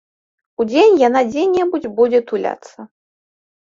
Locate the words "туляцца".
2.29-2.77